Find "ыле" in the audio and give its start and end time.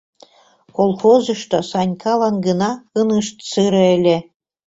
3.97-4.17